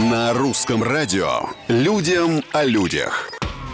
На 0.00 0.32
русском 0.32 0.82
радио 0.82 1.42
«Людям 1.68 2.42
о 2.52 2.64
людях». 2.64 3.30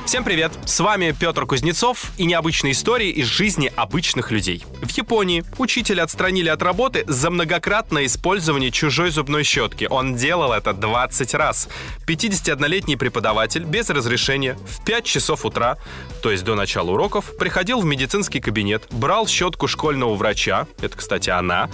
Всем 0.07 0.23
привет! 0.23 0.52
С 0.64 0.79
вами 0.79 1.14
Петр 1.18 1.46
Кузнецов 1.46 2.12
и 2.17 2.26
необычные 2.26 2.72
истории 2.72 3.10
из 3.10 3.26
жизни 3.26 3.72
обычных 3.75 4.31
людей. 4.31 4.65
В 4.81 4.91
Японии 4.91 5.44
учителя 5.58 6.04
отстранили 6.04 6.49
от 6.49 6.62
работы 6.62 7.04
за 7.08 7.28
многократное 7.31 8.07
использование 8.07 8.70
чужой 8.70 9.11
зубной 9.11 9.43
щетки. 9.43 9.86
Он 9.91 10.14
делал 10.14 10.52
это 10.52 10.72
20 10.72 11.34
раз. 11.34 11.68
51-летний 12.07 12.96
преподаватель 12.96 13.64
без 13.64 13.90
разрешения 13.90 14.54
в 14.54 14.84
5 14.84 15.04
часов 15.04 15.45
утра, 15.45 15.77
то 16.22 16.30
есть 16.30 16.45
до 16.45 16.54
начала 16.54 16.93
уроков, 16.93 17.36
приходил 17.36 17.80
в 17.80 17.84
медицинский 17.84 18.40
кабинет, 18.40 18.86
брал 18.93 19.27
щетку 19.27 19.66
школьного 19.66 20.14
врача, 20.14 20.68
это, 20.80 20.96
кстати, 20.96 21.30
она, 21.30 21.68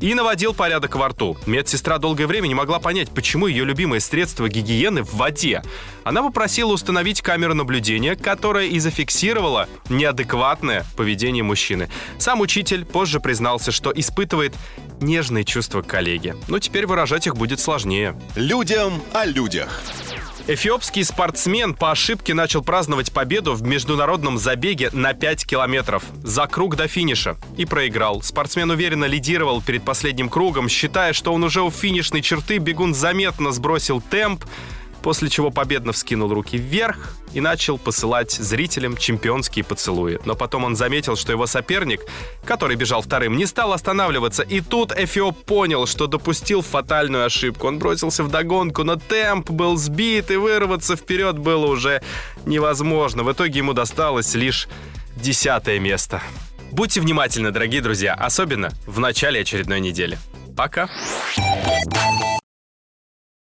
и 0.00 0.14
наводил 0.14 0.54
порядок 0.54 0.96
во 0.96 1.08
рту. 1.08 1.36
Медсестра 1.46 1.98
долгое 1.98 2.26
время 2.26 2.46
не 2.46 2.54
могла 2.54 2.78
понять, 2.78 3.10
почему 3.10 3.46
ее 3.46 3.64
любимое 3.64 4.00
средство 4.00 4.48
гигиены 4.48 5.02
в 5.02 5.14
воде. 5.14 5.62
Она 6.04 6.22
попросила 6.22 6.72
установить 6.72 7.22
камеру 7.22 7.54
наблюдения, 7.54 8.16
которая 8.16 8.66
и 8.66 8.78
зафиксировала 8.78 9.68
неадекватное 9.88 10.84
поведение 10.96 11.42
мужчины. 11.42 11.90
Сам 12.18 12.40
учитель 12.40 12.84
позже 12.84 13.20
признался, 13.20 13.72
что 13.72 13.92
испытывает 13.94 14.54
нежные 15.00 15.44
чувства 15.44 15.82
к 15.82 15.86
коллеге. 15.86 16.36
Но 16.48 16.58
теперь 16.58 16.86
выражать 16.86 17.26
их 17.26 17.36
будет 17.36 17.60
сложнее. 17.60 18.18
Людям 18.36 19.02
о 19.12 19.24
людях. 19.24 19.82
Эфиопский 20.50 21.04
спортсмен 21.04 21.74
по 21.74 21.90
ошибке 21.90 22.32
начал 22.32 22.62
праздновать 22.62 23.12
победу 23.12 23.52
в 23.52 23.62
международном 23.64 24.38
забеге 24.38 24.88
на 24.94 25.12
5 25.12 25.44
километров 25.44 26.02
за 26.24 26.46
круг 26.46 26.74
до 26.74 26.88
финиша. 26.88 27.36
И 27.58 27.66
проиграл. 27.66 28.22
Спортсмен 28.22 28.70
уверенно 28.70 29.04
лидировал 29.04 29.60
перед 29.60 29.82
последним 29.84 30.30
кругом, 30.30 30.70
считая, 30.70 31.12
что 31.12 31.34
он 31.34 31.44
уже 31.44 31.60
у 31.60 31.70
финишной 31.70 32.22
черты, 32.22 32.56
бегун 32.56 32.94
заметно 32.94 33.52
сбросил 33.52 34.00
темп, 34.00 34.42
после 35.02 35.28
чего 35.28 35.50
победно 35.50 35.92
вскинул 35.92 36.32
руки 36.32 36.56
вверх 36.56 37.14
и 37.32 37.40
начал 37.40 37.78
посылать 37.78 38.32
зрителям 38.32 38.96
чемпионские 38.96 39.64
поцелуи. 39.64 40.18
Но 40.24 40.34
потом 40.34 40.64
он 40.64 40.76
заметил, 40.76 41.16
что 41.16 41.32
его 41.32 41.46
соперник, 41.46 42.00
который 42.44 42.76
бежал 42.76 43.02
вторым, 43.02 43.36
не 43.36 43.46
стал 43.46 43.72
останавливаться, 43.72 44.42
и 44.42 44.60
тут 44.60 44.92
Эфиоп 44.92 45.44
понял, 45.44 45.86
что 45.86 46.06
допустил 46.06 46.62
фатальную 46.62 47.24
ошибку. 47.24 47.68
Он 47.68 47.78
бросился 47.78 48.24
в 48.24 48.30
догонку, 48.30 48.84
но 48.84 48.96
темп 48.96 49.50
был 49.50 49.76
сбит, 49.76 50.30
и 50.30 50.36
вырваться 50.36 50.96
вперед 50.96 51.38
было 51.38 51.66
уже 51.66 52.02
невозможно. 52.46 53.22
В 53.22 53.32
итоге 53.32 53.58
ему 53.58 53.72
досталось 53.72 54.34
лишь 54.34 54.68
десятое 55.16 55.78
место. 55.78 56.22
Будьте 56.70 57.00
внимательны, 57.00 57.50
дорогие 57.50 57.80
друзья, 57.80 58.14
особенно 58.14 58.70
в 58.86 59.00
начале 59.00 59.40
очередной 59.40 59.80
недели. 59.80 60.18
Пока. 60.56 60.88